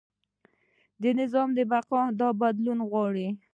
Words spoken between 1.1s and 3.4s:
نظام بقا دا بدلون غواړي.